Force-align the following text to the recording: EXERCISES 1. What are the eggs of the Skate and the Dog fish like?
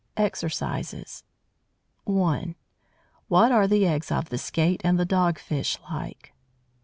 EXERCISES 0.17 1.23
1. 2.05 2.55
What 3.27 3.51
are 3.51 3.67
the 3.67 3.85
eggs 3.85 4.11
of 4.11 4.29
the 4.29 4.39
Skate 4.39 4.81
and 4.83 4.99
the 4.99 5.05
Dog 5.05 5.37
fish 5.37 5.77
like? 5.91 6.33